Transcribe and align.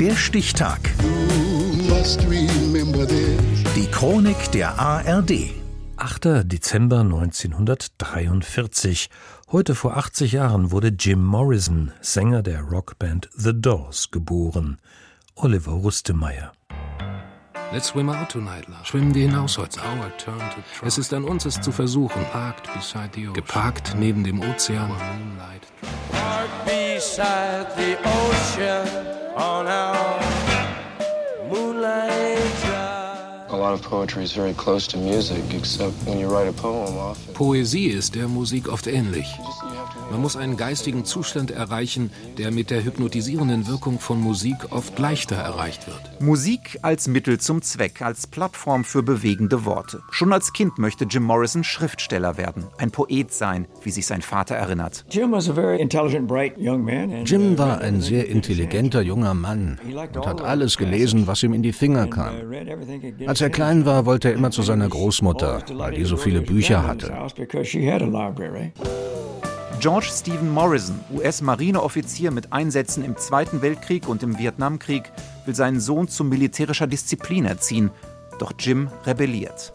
Der 0.00 0.14
Stichtag. 0.14 0.78
Die 3.74 3.86
Chronik 3.90 4.52
der 4.52 4.78
ARD. 4.78 5.32
8. 5.96 6.44
Dezember 6.44 7.00
1943. 7.00 9.10
Heute 9.50 9.74
vor 9.74 9.96
80 9.96 10.30
Jahren 10.30 10.70
wurde 10.70 10.94
Jim 10.96 11.24
Morrison, 11.24 11.90
Sänger 12.00 12.44
der 12.44 12.62
Rockband 12.62 13.28
The 13.34 13.50
Doors, 13.52 14.12
geboren. 14.12 14.78
Oliver 15.34 15.72
Rustemeyer. 15.72 16.52
Let's 17.72 17.88
swim 17.88 18.08
out 18.08 18.28
tonight, 18.28 18.68
love. 18.68 18.84
Schwimmen 18.84 19.16
wir 19.16 19.22
hinaus 19.22 19.58
heute. 19.58 19.80
Es 20.84 20.98
ist 20.98 21.12
an 21.12 21.24
uns, 21.24 21.44
es 21.44 21.60
zu 21.60 21.72
versuchen. 21.72 22.24
Geparkt 23.34 23.96
neben 23.98 24.22
dem 24.22 24.42
Ozean. 24.42 24.92
Parked 26.12 26.64
beside 26.64 27.66
the 27.76 27.96
ocean 28.04 28.86
on 29.38 29.68
our 29.68 30.17
Poesie 37.34 37.86
ist 37.86 38.14
der 38.14 38.28
Musik 38.28 38.68
oft 38.68 38.86
ähnlich. 38.86 39.26
Man 40.10 40.22
muss 40.22 40.36
einen 40.36 40.56
geistigen 40.56 41.04
Zustand 41.04 41.50
erreichen, 41.50 42.10
der 42.38 42.50
mit 42.50 42.70
der 42.70 42.82
hypnotisierenden 42.84 43.66
Wirkung 43.68 43.98
von 43.98 44.20
Musik 44.20 44.56
oft 44.70 44.98
leichter 44.98 45.36
erreicht 45.36 45.86
wird. 45.86 46.20
Musik 46.20 46.78
als 46.82 47.08
Mittel 47.08 47.38
zum 47.38 47.60
Zweck, 47.62 48.00
als 48.00 48.26
Plattform 48.26 48.84
für 48.84 49.02
bewegende 49.02 49.64
Worte. 49.64 50.00
Schon 50.10 50.32
als 50.32 50.52
Kind 50.52 50.78
möchte 50.78 51.04
Jim 51.04 51.24
Morrison 51.24 51.62
Schriftsteller 51.62 52.38
werden, 52.38 52.68
ein 52.78 52.90
Poet 52.90 53.32
sein, 53.32 53.66
wie 53.82 53.90
sich 53.90 54.06
sein 54.06 54.22
Vater 54.22 54.54
erinnert. 54.54 55.04
Jim 55.10 55.32
war 57.58 57.80
ein 57.80 58.00
sehr 58.00 58.28
intelligenter 58.28 59.02
junger 59.02 59.34
Mann 59.34 59.78
und 60.14 60.26
hat 60.26 60.40
alles 60.40 60.78
gelesen, 60.78 61.26
was 61.26 61.42
ihm 61.42 61.52
in 61.52 61.62
die 61.62 61.72
Finger 61.72 62.06
kam. 62.06 62.34
Als 63.26 63.40
er 63.40 63.47
klein 63.50 63.86
war, 63.86 64.06
wollte 64.06 64.28
er 64.28 64.34
immer 64.34 64.50
zu 64.50 64.62
seiner 64.62 64.88
Großmutter, 64.88 65.62
weil 65.74 65.94
die 65.94 66.04
so 66.04 66.16
viele 66.16 66.40
Bücher 66.40 66.86
hatte. 66.86 67.12
George 69.80 70.08
Stephen 70.10 70.52
Morrison, 70.52 70.98
US-Marineoffizier 71.14 72.32
mit 72.32 72.52
Einsätzen 72.52 73.04
im 73.04 73.16
Zweiten 73.16 73.62
Weltkrieg 73.62 74.08
und 74.08 74.24
im 74.24 74.36
Vietnamkrieg, 74.36 75.12
will 75.46 75.54
seinen 75.54 75.78
Sohn 75.78 76.08
zu 76.08 76.24
militärischer 76.24 76.88
Disziplin 76.88 77.44
erziehen. 77.44 77.90
Doch 78.40 78.52
Jim 78.58 78.88
rebelliert. 79.06 79.72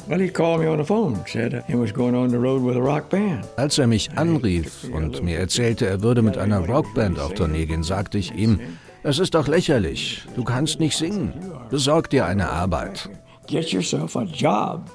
Als 3.56 3.78
er 3.78 3.88
mich 3.88 4.12
anrief 4.18 4.90
und 4.94 5.24
mir 5.24 5.40
erzählte, 5.40 5.88
er 5.88 6.02
würde 6.02 6.22
mit 6.22 6.38
einer 6.38 6.60
Rockband 6.60 7.20
auf 7.20 7.34
Tournee 7.34 7.66
gehen, 7.66 7.84
sagte 7.84 8.18
ich 8.18 8.36
ihm, 8.36 8.60
es 9.04 9.20
ist 9.20 9.36
doch 9.36 9.48
lächerlich. 9.48 10.26
Du 10.36 10.44
kannst 10.44 10.80
nicht 10.80 10.98
singen. 10.98 11.34
Besorg 11.70 12.10
dir 12.10 12.26
eine 12.26 12.50
Arbeit. 12.50 13.10
Get 13.48 13.74
yourself 13.74 14.16
a 14.16 14.26
job. 14.26 14.90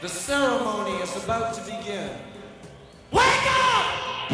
The 0.00 0.08
ceremony 0.08 1.00
is 1.02 1.14
about 1.16 1.54
to 1.54 1.60
begin. 1.62 2.10
Wake 3.12 3.22
up! 3.22 4.30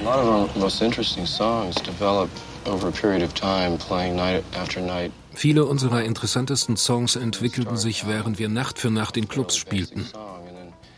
A 0.00 0.04
lot 0.04 0.18
of 0.18 0.28
our 0.28 0.48
most 0.58 0.82
interesting 0.82 1.26
songs 1.26 1.74
develop 1.76 2.30
over 2.66 2.88
a 2.88 2.92
period 2.92 3.22
of 3.22 3.34
time, 3.34 3.78
playing 3.78 4.16
night 4.16 4.42
after 4.54 4.80
night. 4.80 5.12
Viele 5.34 5.64
unserer 5.66 6.02
interessantesten 6.02 6.76
Songs 6.76 7.16
entwickelten 7.16 7.76
sich, 7.76 8.06
während 8.06 8.38
wir 8.38 8.48
Nacht 8.48 8.78
für 8.78 8.90
Nacht 8.90 9.16
in 9.16 9.28
Clubs 9.28 9.56
spielten. 9.56 10.06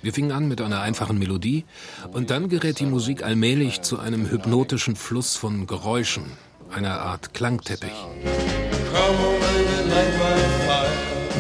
Wir 0.03 0.13
fingen 0.13 0.33
an 0.33 0.47
mit 0.47 0.61
einer 0.61 0.81
einfachen 0.81 1.19
Melodie 1.19 1.65
und 2.13 2.31
dann 2.31 2.49
gerät 2.49 2.79
die 2.79 2.87
Musik 2.87 3.25
allmählich 3.25 3.83
zu 3.83 3.99
einem 3.99 4.31
hypnotischen 4.31 4.95
Fluss 4.95 5.37
von 5.37 5.67
Geräuschen, 5.67 6.31
einer 6.71 7.01
Art 7.01 7.35
Klangteppich. 7.35 7.95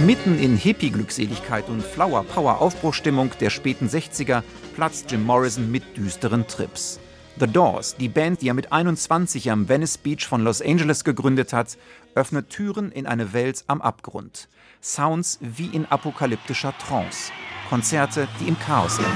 Mitten 0.06 0.38
in 0.38 0.56
Hippie-Glückseligkeit 0.56 1.68
und 1.68 1.82
Flower 1.82 2.22
Power 2.22 2.60
Aufbruchstimmung 2.60 3.30
der 3.40 3.50
späten 3.50 3.88
60er 3.88 4.42
platzt 4.76 5.10
Jim 5.10 5.24
Morrison 5.24 5.70
mit 5.70 5.96
düsteren 5.96 6.46
Trips. 6.46 7.00
The 7.40 7.46
Doors, 7.46 7.96
die 7.96 8.08
Band, 8.08 8.40
die 8.40 8.48
er 8.48 8.54
mit 8.54 8.72
21 8.72 9.50
am 9.50 9.68
Venice 9.68 9.98
Beach 9.98 10.26
von 10.26 10.44
Los 10.44 10.62
Angeles 10.62 11.02
gegründet 11.02 11.52
hat, 11.52 11.76
öffnet 12.14 12.50
Türen 12.50 12.92
in 12.92 13.06
eine 13.06 13.32
Welt 13.32 13.64
am 13.66 13.82
Abgrund. 13.82 14.48
Sounds 14.80 15.38
wie 15.40 15.66
in 15.66 15.86
apokalyptischer 15.86 16.72
Trance. 16.78 17.32
Konzerte, 17.68 18.28
die 18.40 18.48
im 18.48 18.58
Chaos 18.58 18.98
enden. 18.98 19.12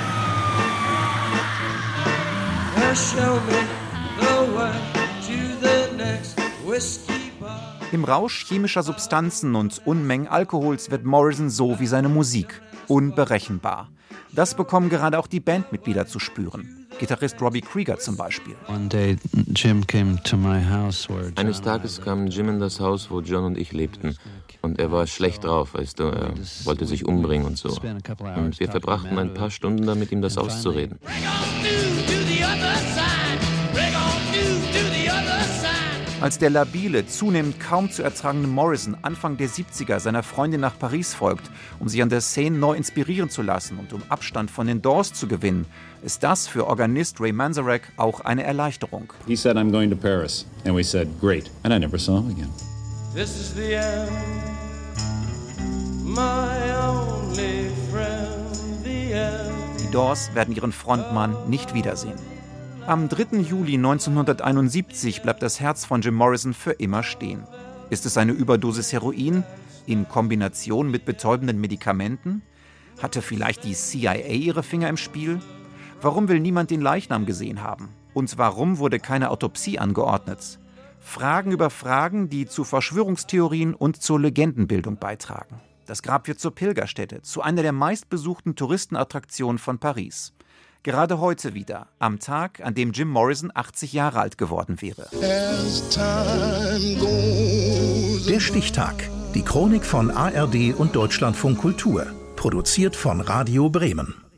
Im 7.93 8.05
Rausch 8.05 8.45
chemischer 8.47 8.85
Substanzen 8.85 9.57
und 9.57 9.83
Unmengen 9.85 10.29
Alkohols 10.29 10.93
wird 10.93 11.05
Morrison 11.05 11.51
so 11.51 11.81
wie 11.81 11.89
seine 11.89 12.09
Musik. 12.09 12.63
Unberechenbar. 12.87 13.89
Das 14.33 14.55
bekommen 14.55 14.91
gerade 14.91 15.19
auch 15.19 15.27
die 15.27 15.41
Bandmitglieder 15.41 16.07
zu 16.07 16.21
spüren. 16.21 16.87
Gitarrist 17.01 17.41
Robbie 17.41 17.63
Krieger 17.63 17.99
zum 17.99 18.17
Beispiel. 18.17 18.55
Eines 21.35 21.63
Tages 21.63 22.01
kam 22.01 22.27
Jim 22.29 22.49
in 22.49 22.61
das 22.61 22.79
Haus, 22.79 23.11
wo 23.11 23.21
John 23.23 23.45
und 23.45 23.59
ich 23.59 23.73
lebten. 23.73 24.17
Und 24.63 24.79
er 24.79 24.93
war 24.93 25.07
schlecht 25.09 25.43
drauf, 25.45 25.75
weißt 25.75 25.99
du, 25.99 26.05
er 26.05 26.35
wollte 26.65 26.87
sich 26.87 27.07
umbringen 27.07 27.47
und 27.47 27.59
so. 27.59 27.71
Und 27.71 28.61
wir 28.61 28.69
verbrachten 28.69 29.19
ein 29.19 29.35
paar 29.35 29.51
Stunden 29.51 29.87
damit, 29.87 30.13
ihm 30.13 30.23
das 30.23 30.39
auszureden. 30.39 30.99
Als 36.21 36.37
der 36.37 36.51
labile, 36.51 37.07
zunehmend 37.07 37.59
kaum 37.61 37.91
zu 37.91 38.03
ertragende 38.03 38.47
Morrison 38.47 38.95
Anfang 39.01 39.39
der 39.39 39.49
70er 39.49 40.01
seiner 40.01 40.23
Freundin 40.23 40.61
nach 40.61 40.79
Paris 40.79 41.15
folgt, 41.15 41.51
um 41.79 41.89
sich 41.89 42.03
an 42.03 42.11
der 42.11 42.21
Szene 42.21 42.59
neu 42.59 42.75
inspirieren 42.75 43.31
zu 43.31 43.41
lassen 43.41 43.79
und 43.79 43.95
um 43.95 44.03
Abstand 44.11 44.51
von 44.51 44.67
den 44.67 44.83
Doors 44.83 45.15
zu 45.15 45.27
gewinnen, 45.29 45.65
ist 46.03 46.23
das 46.23 46.47
für 46.47 46.67
Organist 46.67 47.23
Ray 47.23 47.33
Manzarek 47.33 47.91
auch 47.97 48.21
eine 48.21 48.43
Erleichterung. 48.43 49.15
He 49.27 49.35
said 49.35 49.57
I'm 49.57 49.71
going 49.71 49.89
to 49.89 49.97
Paris 49.97 50.45
and 50.67 50.77
we 50.77 50.85
said 50.85 51.09
great 51.23 51.51
and 51.63 51.73
I 51.73 51.79
never 51.79 51.99
saw 51.99 52.19
him 52.19 52.31
again. 52.31 52.51
This 53.15 53.31
is 53.41 53.55
the 53.55 53.77
end. 53.77 54.11
My 56.05 56.51
only 56.77 57.71
friend, 57.91 58.85
the 58.85 59.13
end. 59.13 59.81
Die 59.81 59.91
Doors 59.91 60.29
werden 60.35 60.55
ihren 60.55 60.73
Frontmann 60.73 61.35
nicht 61.49 61.73
wiedersehen. 61.73 62.19
Am 62.91 63.09
3. 63.09 63.37
Juli 63.37 63.75
1971 63.75 65.23
bleibt 65.23 65.45
das 65.45 65.61
Herz 65.61 65.85
von 65.85 66.01
Jim 66.01 66.17
Morrison 66.17 66.53
für 66.53 66.73
immer 66.73 67.05
stehen. 67.05 67.45
Ist 67.89 68.05
es 68.05 68.19
eine 68.19 68.33
Überdosis 68.33 68.93
Heroin 68.93 69.45
in 69.87 70.09
Kombination 70.09 70.91
mit 70.91 71.05
betäubenden 71.05 71.61
Medikamenten? 71.61 72.43
Hatte 73.01 73.23
vielleicht 73.23 73.63
die 73.63 73.75
CIA 73.75 74.17
ihre 74.17 74.65
Finger 74.65 74.89
im 74.89 74.97
Spiel? 74.97 75.39
Warum 76.03 76.27
will 76.27 76.41
niemand 76.41 76.73
den 76.73 76.81
Leichnam 76.81 77.27
gesehen 77.27 77.63
haben? 77.63 77.91
Und 78.13 78.37
warum 78.39 78.79
wurde 78.79 78.99
keine 78.99 79.31
Autopsie 79.31 79.79
angeordnet? 79.79 80.59
Fragen 80.99 81.53
über 81.53 81.71
Fragen, 81.71 82.29
die 82.29 82.47
zu 82.47 82.65
Verschwörungstheorien 82.65 83.73
und 83.73 84.03
zur 84.03 84.19
Legendenbildung 84.19 84.97
beitragen. 84.97 85.61
Das 85.87 86.03
Grab 86.03 86.27
wird 86.27 86.41
zur 86.41 86.57
Pilgerstätte, 86.57 87.23
zu 87.23 87.41
einer 87.41 87.63
der 87.63 87.71
meistbesuchten 87.71 88.57
Touristenattraktionen 88.57 89.61
von 89.61 89.79
Paris. 89.79 90.33
Gerade 90.83 91.21
heute 91.21 91.53
wieder, 91.53 91.89
am 91.99 92.21
Tag, 92.21 92.65
an 92.65 92.75
dem 92.75 92.93
Jim 92.93 93.11
Morrison 93.11 93.53
80 93.53 93.93
Jahre 93.93 94.21
alt 94.21 94.39
geworden 94.39 94.81
wäre. 94.81 95.09
Der 98.27 98.41
Stichtag. 98.41 98.95
Die 99.35 99.43
Chronik 99.43 99.85
von 99.85 100.11
ARD 100.11 100.75
und 100.75 100.97
Deutschlandfunk 100.97 101.59
Kultur. 101.59 102.07
Produziert 102.35 102.97
von 102.97 103.21
Radio 103.21 103.69
Bremen. 103.69 104.30